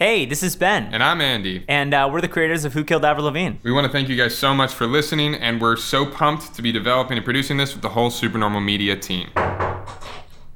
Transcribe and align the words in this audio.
Hey, 0.00 0.24
this 0.24 0.42
is 0.42 0.56
Ben. 0.56 0.94
And 0.94 1.02
I'm 1.02 1.20
Andy. 1.20 1.62
And 1.68 1.92
uh, 1.92 2.08
we're 2.10 2.22
the 2.22 2.28
creators 2.28 2.64
of 2.64 2.72
Who 2.72 2.84
Killed 2.84 3.04
Avril 3.04 3.26
Lavigne. 3.26 3.56
We 3.62 3.70
want 3.70 3.84
to 3.84 3.92
thank 3.92 4.08
you 4.08 4.16
guys 4.16 4.34
so 4.34 4.54
much 4.54 4.72
for 4.72 4.86
listening, 4.86 5.34
and 5.34 5.60
we're 5.60 5.76
so 5.76 6.06
pumped 6.06 6.54
to 6.54 6.62
be 6.62 6.72
developing 6.72 7.18
and 7.18 7.22
producing 7.22 7.58
this 7.58 7.74
with 7.74 7.82
the 7.82 7.90
whole 7.90 8.08
Supernormal 8.08 8.62
Media 8.62 8.96
team. 8.96 9.28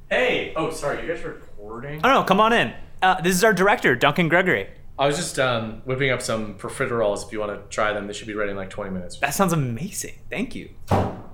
Hey! 0.09 0.55
Oh, 0.57 0.71
sorry, 0.71 1.03
you 1.03 1.13
guys 1.15 1.23
recording? 1.23 2.01
Oh, 2.03 2.09
no, 2.09 2.25
come 2.25 2.41
on 2.41 2.55
in. 2.55 2.73
Uh, 3.03 3.21
this 3.21 3.37
is 3.37 3.45
our 3.45 3.53
director, 3.53 3.95
Duncan 3.95 4.31
Gregory. 4.31 4.67
I 4.99 5.07
was 5.07 5.19
just 5.19 5.39
um, 5.39 5.83
whipping 5.85 6.11
up 6.11 6.23
some 6.23 6.55
profiteroles 6.55 7.27
if 7.27 7.31
you 7.31 7.39
want 7.39 7.53
to 7.53 7.69
try 7.69 7.93
them. 7.93 8.07
They 8.07 8.15
should 8.15 8.29
be 8.29 8.35
ready 8.35 8.53
in 8.53 8.57
like 8.57 8.71
20 8.71 8.93
minutes. 8.93 9.19
That 9.19 9.35
sounds 9.35 9.53
amazing. 9.53 10.15
Thank 10.31 10.55
you. 10.55 10.71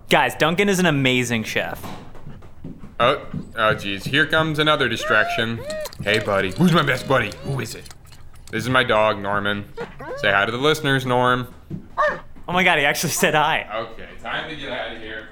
Guys, 0.08 0.34
Duncan 0.34 0.68
is 0.68 0.80
an 0.80 0.86
amazing 0.86 1.44
chef. 1.44 1.80
Oh, 2.98 3.24
oh, 3.54 3.74
geez. 3.74 4.02
Here 4.02 4.26
comes 4.26 4.58
another 4.58 4.88
distraction. 4.88 5.60
Hey, 6.02 6.18
buddy. 6.18 6.50
Who's 6.58 6.72
my 6.72 6.82
best 6.82 7.06
buddy? 7.06 7.30
Who 7.44 7.60
is 7.60 7.76
it? 7.76 7.84
This 8.50 8.64
is 8.64 8.68
my 8.70 8.82
dog, 8.82 9.18
Norman. 9.20 9.64
Say 10.16 10.30
hi 10.32 10.44
to 10.44 10.52
the 10.52 10.58
listeners, 10.58 11.06
Norm. 11.06 11.54
Oh 12.48 12.52
my 12.52 12.64
god, 12.64 12.78
he 12.78 12.84
actually 12.84 13.10
said 13.10 13.34
hi. 13.34 13.66
Okay, 13.72 14.08
time 14.22 14.50
to 14.50 14.56
get 14.56 14.70
out 14.72 14.96
of 14.96 15.02
here. 15.02 15.28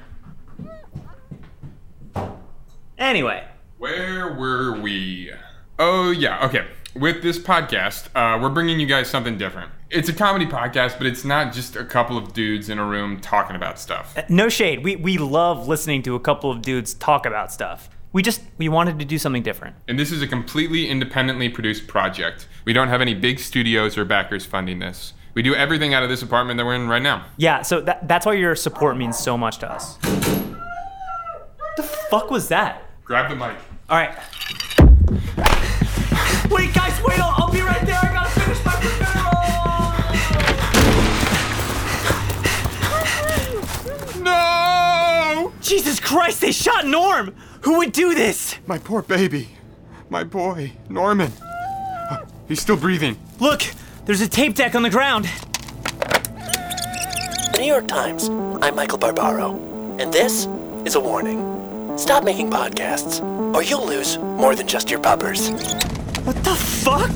Anyway, 2.96 3.44
Where 3.78 4.34
were 4.34 4.80
we? 4.80 5.32
Oh, 5.78 6.10
yeah, 6.10 6.44
okay. 6.46 6.66
With 6.94 7.22
this 7.22 7.38
podcast, 7.38 8.08
uh, 8.16 8.40
we're 8.40 8.48
bringing 8.50 8.80
you 8.80 8.86
guys 8.86 9.08
something 9.08 9.38
different. 9.38 9.70
It's 9.90 10.08
a 10.08 10.12
comedy 10.12 10.46
podcast, 10.46 10.98
but 10.98 11.06
it's 11.06 11.24
not 11.24 11.52
just 11.52 11.76
a 11.76 11.84
couple 11.84 12.18
of 12.18 12.32
dudes 12.32 12.68
in 12.68 12.78
a 12.78 12.84
room 12.84 13.20
talking 13.20 13.54
about 13.56 13.78
stuff. 13.78 14.16
no 14.28 14.48
shade. 14.48 14.82
We, 14.82 14.96
we 14.96 15.16
love 15.18 15.68
listening 15.68 16.02
to 16.02 16.14
a 16.16 16.20
couple 16.20 16.50
of 16.50 16.60
dudes 16.62 16.94
talk 16.94 17.24
about 17.24 17.52
stuff. 17.52 17.88
We 18.12 18.22
just, 18.22 18.40
we 18.56 18.68
wanted 18.70 18.98
to 19.00 19.04
do 19.04 19.18
something 19.18 19.42
different. 19.42 19.76
And 19.86 19.98
this 19.98 20.10
is 20.10 20.22
a 20.22 20.26
completely 20.26 20.88
independently 20.88 21.48
produced 21.50 21.86
project. 21.86 22.48
We 22.64 22.72
don't 22.72 22.88
have 22.88 23.02
any 23.02 23.12
big 23.14 23.38
studios 23.38 23.98
or 23.98 24.04
backers 24.06 24.46
funding 24.46 24.78
this. 24.78 25.12
We 25.34 25.42
do 25.42 25.54
everything 25.54 25.92
out 25.92 26.02
of 26.02 26.08
this 26.08 26.22
apartment 26.22 26.56
that 26.56 26.64
we're 26.64 26.74
in 26.74 26.88
right 26.88 27.02
now. 27.02 27.26
Yeah, 27.36 27.60
so 27.62 27.82
that, 27.82 28.08
that's 28.08 28.24
why 28.24 28.32
your 28.32 28.56
support 28.56 28.96
means 28.96 29.18
so 29.18 29.36
much 29.36 29.58
to 29.58 29.70
us. 29.70 29.96
the 29.98 31.82
fuck 32.10 32.30
was 32.30 32.48
that? 32.48 32.82
Grab 33.04 33.28
the 33.28 33.36
mic. 33.36 33.56
All 33.90 33.98
right. 33.98 34.16
Wait, 36.50 36.74
guys, 36.74 37.00
wait! 37.02 37.20
I'll, 37.20 37.34
I'll 37.44 37.52
be 37.52 37.60
right 37.60 37.84
there. 37.84 37.98
I 38.02 38.12
gotta 38.12 38.40
finish 38.40 38.64
my 38.64 38.72
No! 44.22 45.52
Jesus 45.60 46.00
Christ! 46.00 46.40
They 46.40 46.52
shot 46.52 46.86
Norm. 46.86 47.34
Who 47.62 47.78
would 47.78 47.92
do 47.92 48.14
this? 48.14 48.56
My 48.66 48.78
poor 48.78 49.02
baby. 49.02 49.48
My 50.10 50.24
boy, 50.24 50.72
Norman. 50.88 51.32
He's 52.46 52.60
still 52.60 52.76
breathing. 52.76 53.18
Look, 53.40 53.62
there's 54.04 54.20
a 54.20 54.28
tape 54.28 54.54
deck 54.54 54.74
on 54.74 54.82
the 54.82 54.90
ground. 54.90 55.28
The 57.52 57.58
New 57.58 57.66
York 57.66 57.88
Times. 57.88 58.28
I'm 58.62 58.74
Michael 58.76 58.98
Barbaro, 58.98 59.52
and 59.98 60.12
this 60.12 60.46
is 60.84 60.94
a 60.94 61.00
warning. 61.00 61.98
Stop 61.98 62.24
making 62.24 62.50
podcasts, 62.50 63.20
or 63.54 63.62
you'll 63.62 63.86
lose 63.86 64.18
more 64.18 64.54
than 64.54 64.68
just 64.68 64.90
your 64.90 65.00
puppers. 65.00 65.50
What 66.24 66.36
the 66.44 66.54
fuck? 66.54 67.10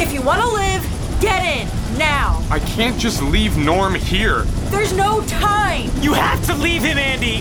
If 0.00 0.12
you 0.12 0.22
want 0.22 0.40
to 0.40 0.48
live, 0.48 0.95
get 1.26 1.42
in 1.42 1.98
now. 1.98 2.40
I 2.50 2.60
can't 2.60 2.96
just 2.96 3.20
leave 3.20 3.56
Norm 3.58 3.96
here. 3.96 4.42
There's 4.70 4.92
no 4.92 5.22
time. 5.22 5.90
You 6.00 6.12
have 6.12 6.44
to 6.46 6.54
leave 6.54 6.82
him, 6.82 6.98
Andy. 6.98 7.38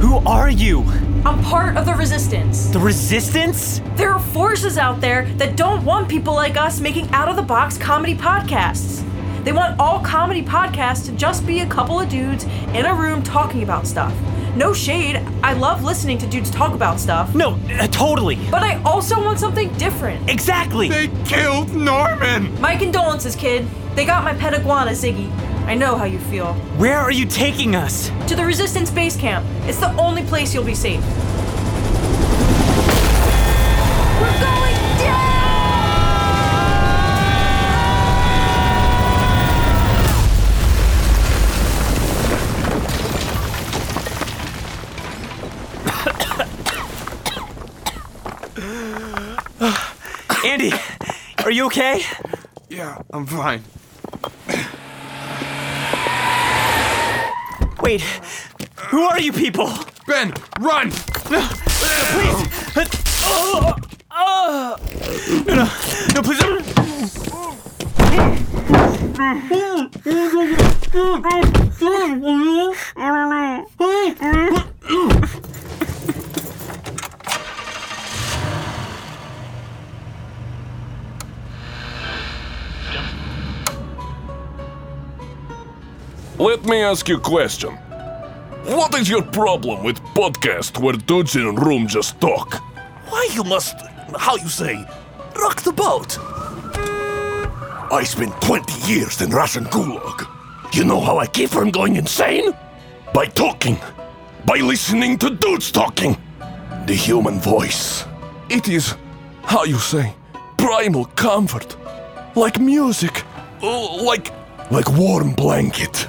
Who 0.00 0.16
are 0.26 0.48
you? 0.48 0.80
I'm 1.26 1.42
part 1.42 1.76
of 1.76 1.84
the 1.84 1.94
resistance. 1.94 2.68
The 2.68 2.78
Resistance? 2.78 3.82
There 3.96 4.12
are 4.12 4.20
forces 4.20 4.78
out 4.78 5.02
there 5.02 5.26
that 5.36 5.56
don't 5.56 5.84
want 5.84 6.08
people 6.08 6.34
like 6.34 6.56
us 6.56 6.80
making 6.80 7.10
out 7.10 7.28
of 7.28 7.36
the 7.36 7.42
box 7.42 7.76
comedy 7.76 8.14
podcasts. 8.14 9.04
They 9.44 9.52
want 9.52 9.78
all 9.78 10.00
comedy 10.00 10.42
podcasts 10.42 11.04
to 11.04 11.12
just 11.12 11.46
be 11.46 11.60
a 11.60 11.66
couple 11.66 12.00
of 12.00 12.08
dudes 12.08 12.44
in 12.72 12.86
a 12.86 12.94
room 12.94 13.22
talking 13.22 13.62
about 13.62 13.86
stuff. 13.86 14.14
No 14.56 14.72
shade, 14.72 15.16
I 15.42 15.52
love 15.54 15.82
listening 15.82 16.16
to 16.18 16.28
dudes 16.28 16.48
talk 16.48 16.74
about 16.74 17.00
stuff. 17.00 17.34
No, 17.34 17.58
uh, 17.70 17.88
totally. 17.88 18.36
But 18.52 18.62
I 18.62 18.80
also 18.84 19.20
want 19.20 19.40
something 19.40 19.72
different. 19.74 20.30
Exactly. 20.30 20.88
They 20.88 21.08
killed 21.24 21.74
Norman! 21.74 22.60
My 22.60 22.76
condolences, 22.76 23.34
kid. 23.34 23.66
They 23.96 24.04
got 24.04 24.22
my 24.22 24.32
pet 24.32 24.54
iguana, 24.54 24.92
Ziggy. 24.92 25.28
I 25.66 25.74
know 25.74 25.96
how 25.96 26.04
you 26.04 26.20
feel. 26.20 26.52
Where 26.76 26.98
are 26.98 27.10
you 27.10 27.26
taking 27.26 27.74
us? 27.74 28.10
To 28.28 28.36
the 28.36 28.44
Resistance 28.44 28.92
base 28.92 29.16
camp. 29.16 29.44
It's 29.68 29.80
the 29.80 29.92
only 29.96 30.22
place 30.22 30.54
you'll 30.54 30.62
be 30.62 30.74
safe. 30.74 31.02
Okay? 51.74 52.02
Yeah, 52.68 53.02
I'm 53.12 53.26
fine. 53.26 53.64
Wait, 57.82 58.00
who 58.76 59.02
are 59.02 59.18
you 59.20 59.32
people? 59.32 59.72
Ben, 60.06 60.32
run! 60.60 60.92
Please. 60.92 61.42
Oh, 63.26 63.74
oh. 64.12 64.76
No, 65.46 65.54
no, 65.54 65.64
no, 66.14 66.22
please. 66.22 66.54
Let 86.38 86.64
me 86.64 86.82
ask 86.82 87.08
you 87.08 87.16
a 87.16 87.20
question. 87.20 87.74
What 88.66 88.94
is 88.98 89.08
your 89.08 89.22
problem 89.22 89.84
with 89.84 90.00
podcast 90.16 90.78
where 90.82 90.94
dudes 90.94 91.36
in 91.36 91.42
a 91.42 91.52
room 91.52 91.86
just 91.86 92.20
talk? 92.20 92.54
Why 93.08 93.28
you 93.32 93.44
must, 93.44 93.76
how 94.18 94.36
you 94.36 94.48
say, 94.48 94.74
rock 95.36 95.62
the 95.62 95.72
boat? 95.72 96.18
I 97.92 98.02
spent 98.04 98.32
20 98.42 98.92
years 98.92 99.20
in 99.22 99.30
Russian 99.30 99.64
gulag. 99.66 100.26
You 100.74 100.84
know 100.84 101.00
how 101.00 101.18
I 101.18 101.26
keep 101.26 101.50
from 101.50 101.70
going 101.70 101.96
insane? 101.96 102.52
By 103.12 103.26
talking. 103.26 103.78
By 104.44 104.56
listening 104.56 105.18
to 105.18 105.30
dudes 105.30 105.70
talking. 105.70 106.16
The 106.86 106.94
human 106.94 107.38
voice. 107.38 108.04
It 108.50 108.68
is, 108.68 108.96
how 109.44 109.64
you 109.64 109.78
say, 109.78 110.14
primal 110.56 111.04
comfort. 111.04 111.76
Like 112.34 112.58
music. 112.58 113.22
Like, 113.62 114.32
Like 114.70 114.90
warm 114.98 115.32
blanket. 115.34 116.08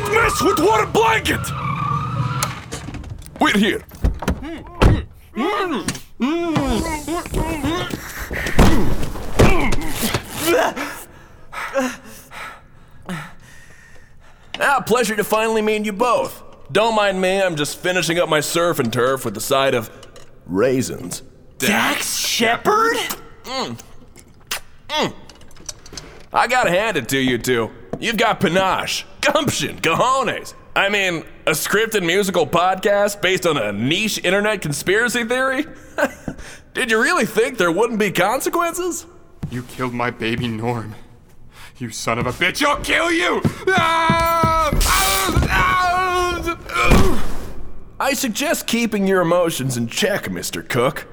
Don't 0.00 0.14
mess 0.14 0.42
with 0.42 0.58
warm 0.58 0.90
blanket! 0.90 1.40
We're 3.38 3.58
here. 3.58 3.82
Ah, 14.64 14.80
pleasure 14.86 15.16
to 15.16 15.24
finally 15.24 15.60
meet 15.60 15.84
you 15.84 15.92
both. 15.92 16.42
Don't 16.70 16.94
mind 16.94 17.20
me, 17.20 17.42
I'm 17.42 17.56
just 17.56 17.78
finishing 17.78 18.18
up 18.18 18.28
my 18.28 18.40
surf 18.40 18.78
and 18.78 18.92
turf 18.92 19.24
with 19.24 19.34
the 19.34 19.40
side 19.40 19.74
of 19.74 19.90
raisins. 20.46 21.22
Dax 21.58 22.16
Shepard? 22.16 22.96
I 26.32 26.46
gotta 26.48 26.70
hand 26.70 26.96
it 26.96 27.10
to 27.10 27.18
you 27.18 27.36
two. 27.36 27.70
You've 28.02 28.16
got 28.16 28.40
panache, 28.40 29.06
gumption, 29.20 29.78
cojones. 29.78 30.54
I 30.74 30.88
mean, 30.88 31.24
a 31.46 31.52
scripted 31.52 32.04
musical 32.04 32.48
podcast 32.48 33.22
based 33.22 33.46
on 33.46 33.56
a 33.56 33.70
niche 33.70 34.18
internet 34.24 34.60
conspiracy 34.60 35.22
theory? 35.22 35.66
Did 36.74 36.90
you 36.90 37.00
really 37.00 37.26
think 37.26 37.58
there 37.58 37.70
wouldn't 37.70 38.00
be 38.00 38.10
consequences? 38.10 39.06
You 39.52 39.62
killed 39.62 39.94
my 39.94 40.10
baby 40.10 40.48
Norm. 40.48 40.96
You 41.78 41.90
son 41.90 42.18
of 42.18 42.26
a 42.26 42.32
bitch, 42.32 42.64
I'll 42.64 42.82
kill 42.82 43.12
you! 43.12 43.40
Ah! 43.68 44.70
Ah! 44.82 45.46
Ah! 46.58 47.44
I 48.00 48.14
suggest 48.14 48.66
keeping 48.66 49.06
your 49.06 49.20
emotions 49.20 49.76
in 49.76 49.86
check, 49.86 50.24
Mr. 50.24 50.68
Cook. 50.68 51.06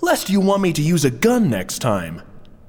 Lest 0.00 0.28
you 0.28 0.40
want 0.40 0.62
me 0.62 0.72
to 0.72 0.82
use 0.82 1.04
a 1.04 1.12
gun 1.12 1.48
next 1.48 1.78
time, 1.78 2.22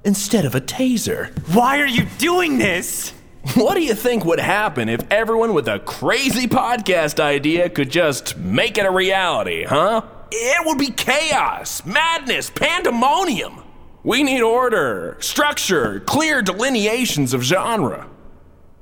instead 0.03 0.45
of 0.45 0.53
a 0.53 0.61
taser. 0.61 1.35
Why 1.51 1.79
are 1.79 1.87
you 1.87 2.05
doing 2.19 2.59
this? 2.59 3.11
What 3.53 3.75
do 3.75 3.81
you 3.81 3.93
think 3.93 4.25
would 4.25 4.39
happen 4.39 4.89
if 4.89 5.01
everyone 5.11 5.53
with 5.53 5.67
a 5.67 5.79
crazy 5.79 6.47
podcast 6.47 7.19
idea 7.19 7.69
could 7.69 7.91
just 7.91 8.37
make 8.37 8.77
it 8.77 8.85
a 8.85 8.91
reality, 8.91 9.63
huh? 9.63 10.01
It 10.31 10.65
would 10.65 10.79
be 10.79 10.89
chaos, 10.89 11.85
madness, 11.85 12.49
pandemonium. 12.49 13.61
We 14.03 14.23
need 14.23 14.41
order, 14.41 15.15
structure, 15.19 15.99
clear 16.01 16.41
delineations 16.41 17.33
of 17.33 17.43
genre. 17.43 18.07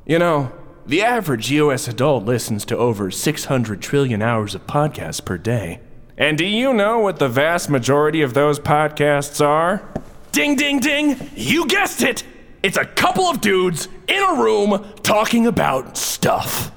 You 0.05 0.17
know, 0.17 0.51
the 0.85 1.03
average 1.03 1.51
US 1.51 1.87
adult 1.87 2.23
listens 2.23 2.65
to 2.65 2.77
over 2.77 3.11
600 3.11 3.81
trillion 3.81 4.21
hours 4.21 4.55
of 4.55 4.65
podcasts 4.65 5.23
per 5.23 5.37
day. 5.37 5.81
And 6.17 6.37
do 6.37 6.45
you 6.45 6.73
know 6.73 6.99
what 6.99 7.19
the 7.19 7.29
vast 7.29 7.69
majority 7.69 8.21
of 8.21 8.33
those 8.33 8.59
podcasts 8.59 9.45
are? 9.45 9.83
Ding, 10.31 10.55
ding, 10.55 10.79
ding! 10.79 11.29
You 11.35 11.67
guessed 11.67 12.01
it! 12.01 12.23
It's 12.63 12.77
a 12.77 12.85
couple 12.85 13.25
of 13.25 13.41
dudes 13.41 13.89
in 14.07 14.23
a 14.23 14.41
room 14.41 14.85
talking 15.03 15.47
about 15.47 15.97
stuff. 15.97 16.71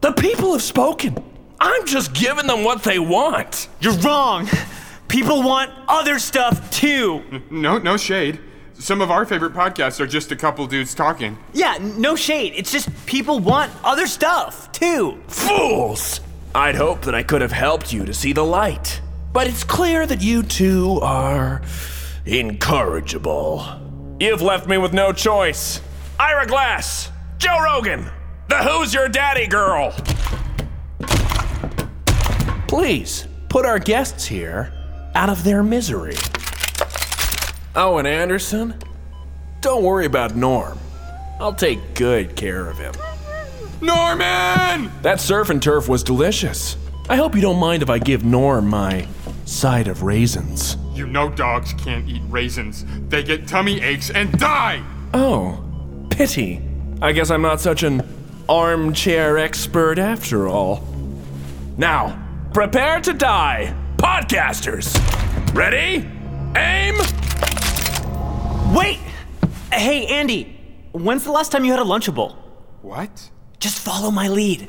The 0.00 0.12
people 0.12 0.52
have 0.52 0.62
spoken. 0.62 1.22
I'm 1.60 1.84
just 1.84 2.14
giving 2.14 2.46
them 2.46 2.64
what 2.64 2.82
they 2.82 2.98
want. 2.98 3.68
You're 3.80 3.92
wrong. 3.98 4.48
People 5.06 5.42
want 5.42 5.70
other 5.86 6.18
stuff 6.18 6.70
too. 6.70 7.42
No, 7.50 7.76
no 7.76 7.98
shade. 7.98 8.40
Some 8.72 9.02
of 9.02 9.10
our 9.10 9.26
favorite 9.26 9.52
podcasts 9.52 10.00
are 10.00 10.06
just 10.06 10.32
a 10.32 10.36
couple 10.36 10.66
dudes 10.66 10.94
talking. 10.94 11.36
Yeah, 11.52 11.76
no 11.78 12.16
shade. 12.16 12.54
It's 12.56 12.72
just 12.72 12.88
people 13.04 13.38
want 13.38 13.70
other 13.84 14.06
stuff 14.06 14.72
too. 14.72 15.22
Fools! 15.28 16.20
I'd 16.54 16.76
hope 16.76 17.02
that 17.02 17.14
I 17.14 17.22
could 17.22 17.42
have 17.42 17.52
helped 17.52 17.92
you 17.92 18.06
to 18.06 18.14
see 18.14 18.32
the 18.32 18.44
light. 18.44 19.02
But 19.34 19.46
it's 19.46 19.62
clear 19.62 20.06
that 20.06 20.22
you 20.22 20.42
two 20.42 21.00
are 21.02 21.60
incorrigible. 22.24 23.87
You've 24.20 24.42
left 24.42 24.66
me 24.66 24.78
with 24.78 24.92
no 24.92 25.12
choice. 25.12 25.80
Ira 26.18 26.44
Glass, 26.44 27.12
Joe 27.38 27.62
Rogan, 27.62 28.10
the 28.48 28.56
Who's 28.56 28.92
Your 28.92 29.08
Daddy 29.08 29.46
girl. 29.46 29.92
Please 32.66 33.28
put 33.48 33.64
our 33.64 33.78
guests 33.78 34.26
here 34.26 34.72
out 35.14 35.30
of 35.30 35.44
their 35.44 35.62
misery. 35.62 36.16
Owen 37.76 38.06
Anderson, 38.06 38.74
don't 39.60 39.84
worry 39.84 40.06
about 40.06 40.34
Norm. 40.34 40.80
I'll 41.38 41.54
take 41.54 41.94
good 41.94 42.34
care 42.34 42.68
of 42.68 42.76
him. 42.76 42.94
Norman! 43.80 44.90
That 45.02 45.20
surf 45.20 45.48
and 45.50 45.62
turf 45.62 45.88
was 45.88 46.02
delicious. 46.02 46.76
I 47.08 47.14
hope 47.14 47.36
you 47.36 47.40
don't 47.40 47.60
mind 47.60 47.84
if 47.84 47.88
I 47.88 48.00
give 48.00 48.24
Norm 48.24 48.66
my 48.68 49.06
side 49.44 49.86
of 49.86 50.02
raisins. 50.02 50.76
You 50.98 51.06
know 51.06 51.30
dogs 51.30 51.74
can't 51.74 52.08
eat 52.08 52.22
raisins. 52.28 52.84
They 53.08 53.22
get 53.22 53.46
tummy 53.46 53.80
aches 53.80 54.10
and 54.10 54.36
die! 54.36 54.82
Oh, 55.14 55.64
pity. 56.10 56.60
I 57.00 57.12
guess 57.12 57.30
I'm 57.30 57.40
not 57.40 57.60
such 57.60 57.84
an 57.84 58.02
armchair 58.48 59.38
expert 59.38 60.00
after 60.00 60.48
all. 60.48 60.82
Now, 61.76 62.20
prepare 62.52 63.00
to 63.02 63.12
die, 63.12 63.72
podcasters. 63.96 64.92
Ready? 65.54 66.04
Aim! 66.56 66.96
Wait! 68.74 68.98
Hey, 69.72 70.04
Andy, 70.08 70.58
when's 70.90 71.22
the 71.22 71.30
last 71.30 71.52
time 71.52 71.64
you 71.64 71.70
had 71.70 71.80
a 71.80 71.84
Lunchable? 71.84 72.34
What? 72.82 73.30
Just 73.60 73.78
follow 73.78 74.10
my 74.10 74.26
lead. 74.26 74.68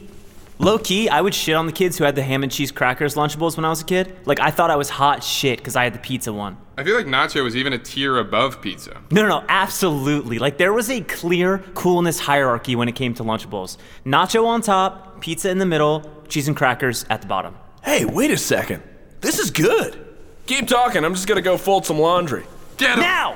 Low 0.62 0.78
key, 0.78 1.08
I 1.08 1.22
would 1.22 1.34
shit 1.34 1.56
on 1.56 1.68
the 1.68 1.72
kids 1.72 1.98
who 1.98 2.04
had 2.04 2.16
the 2.16 2.22
ham 2.22 2.44
and 2.44 2.52
cheese 2.52 2.70
crackers 2.70 3.16
Lunchables 3.16 3.56
when 3.56 3.64
I 3.64 3.70
was 3.70 3.80
a 3.80 3.86
kid. 3.86 4.14
Like, 4.26 4.42
I 4.42 4.52
thought 4.52 4.70
I 4.70 4.76
was 4.76 4.90
hot 4.90 5.24
shit 5.24 5.58
because 5.58 5.78
I 5.78 5.86
had 5.86 5.94
the 5.94 6.00
pizza 6.00 6.34
one. 6.34 6.58
I 6.78 6.84
feel 6.84 6.98
like 6.98 7.06
nacho 7.06 7.46
was 7.46 7.56
even 7.56 7.72
a 7.72 7.78
tier 7.78 8.18
above 8.18 8.62
pizza. 8.62 9.02
No, 9.10 9.22
no, 9.22 9.30
no, 9.30 9.46
absolutely. 9.48 10.38
Like, 10.38 10.58
there 10.58 10.74
was 10.74 10.90
a 10.90 11.00
clear 11.00 11.60
coolness 11.76 12.20
hierarchy 12.20 12.76
when 12.76 12.90
it 12.90 12.96
came 12.96 13.14
to 13.14 13.24
Lunchables 13.24 13.78
nacho 14.06 14.46
on 14.46 14.62
top, 14.62 15.22
pizza 15.22 15.50
in 15.50 15.60
the 15.60 15.66
middle, 15.66 16.04
cheese 16.28 16.50
and 16.50 16.58
crackers 16.58 17.06
at 17.10 17.22
the 17.22 17.28
bottom. 17.28 17.56
Hey, 17.82 18.04
wait 18.04 18.30
a 18.30 18.38
second. 18.38 18.84
This 19.22 19.40
is 19.40 19.52
good. 19.52 19.98
Keep 20.46 20.68
talking. 20.68 21.06
I'm 21.06 21.14
just 21.14 21.26
gonna 21.28 21.42
go 21.42 21.58
fold 21.58 21.86
some 21.86 22.00
laundry. 22.00 22.44
Get 22.76 22.96
him! 22.96 23.00
Now! 23.00 23.36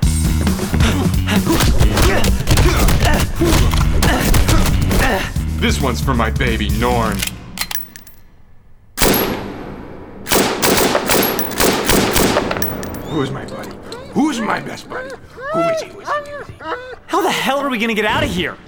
This 5.64 5.80
one's 5.80 5.98
for 5.98 6.12
my 6.12 6.30
baby, 6.30 6.68
Norm. 6.78 7.16
Who's 13.08 13.30
my 13.30 13.46
buddy? 13.46 13.70
Who's 14.12 14.40
my 14.40 14.60
best 14.60 14.90
buddy? 14.90 15.16
Who 15.54 15.60
is 15.60 15.80
he? 15.80 15.88
Who 15.88 16.00
is 16.02 16.08
he? 16.10 16.20
Who 16.20 16.40
is 16.42 16.48
he? 16.48 16.54
How 17.06 17.22
the 17.22 17.30
hell 17.30 17.60
are 17.60 17.70
we 17.70 17.78
gonna 17.78 17.94
get 17.94 18.04
out 18.04 18.22
of 18.22 18.28
here? 18.28 18.58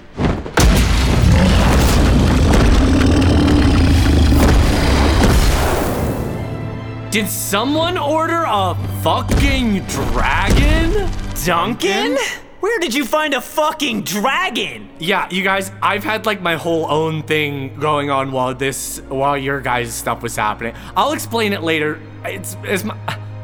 Did 7.11 7.27
someone 7.27 7.99
order 7.99 8.43
a 8.47 8.75
fucking 9.03 9.85
dragon? 9.85 11.11
Duncan? 11.45 12.17
Where 12.59 12.79
did 12.79 12.95
you 12.95 13.05
find 13.05 13.35
a 13.35 13.41
fucking 13.41 14.01
dragon? 14.01 14.89
Yeah, 14.97 15.27
you 15.29 15.43
guys, 15.43 15.71
I've 15.81 16.03
had 16.03 16.25
like 16.25 16.41
my 16.41 16.55
whole 16.55 16.89
own 16.89 17.21
thing 17.21 17.79
going 17.79 18.09
on 18.09 18.31
while 18.31 18.55
this 18.55 18.99
while 19.09 19.37
your 19.37 19.61
guys' 19.61 19.93
stuff 19.93 20.23
was 20.23 20.35
happening. 20.35 20.73
I'll 20.95 21.11
explain 21.13 21.53
it 21.53 21.61
later. 21.61 22.01
It's 22.25 22.57
it's 22.63 22.83
my 22.83 22.97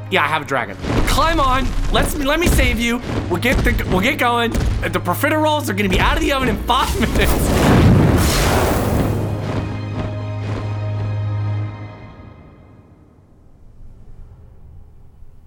yeah, 0.10 0.24
I 0.24 0.28
have 0.28 0.42
a 0.42 0.46
dragon. 0.46 0.78
Climb 1.08 1.40
on. 1.40 1.68
Let's 1.92 2.16
let 2.18 2.40
me 2.40 2.48
save 2.48 2.80
you. 2.80 3.00
We'll 3.30 3.42
get 3.42 3.58
the 3.64 3.88
we'll 3.92 4.02
get 4.02 4.18
going. 4.18 4.52
The 4.52 5.00
profiteroles 5.00 5.70
are 5.70 5.74
gonna 5.74 5.90
be 5.90 6.00
out 6.00 6.18
of 6.18 6.22
the 6.22 6.34
oven 6.34 6.50
in 6.50 6.58
five 6.64 7.00
minutes. 7.00 8.44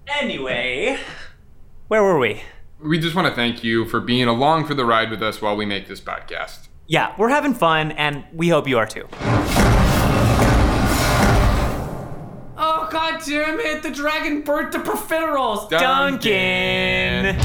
Anyway, 0.07 0.97
where 1.89 2.01
were 2.01 2.17
we? 2.17 2.41
We 2.87 2.99
just 2.99 3.15
want 3.15 3.27
to 3.27 3.33
thank 3.33 3.65
you 3.65 3.85
for 3.85 3.99
being 3.99 4.29
along 4.29 4.65
for 4.65 4.73
the 4.73 4.85
ride 4.85 5.11
with 5.11 5.21
us 5.21 5.41
while 5.41 5.57
we 5.57 5.65
make 5.65 5.89
this 5.89 5.99
podcast. 5.99 6.69
Yeah, 6.87 7.13
we're 7.17 7.27
having 7.27 7.53
fun, 7.53 7.91
and 7.91 8.23
we 8.33 8.47
hope 8.47 8.65
you 8.65 8.77
are 8.77 8.85
too. 8.85 9.09
Oh 12.59 12.87
god 12.89 13.21
damn 13.25 13.59
it! 13.59 13.83
The 13.83 13.91
dragon 13.91 14.41
burnt 14.41 14.71
the 14.71 14.77
profiteroles. 14.77 15.69
Duncan! 15.69 17.37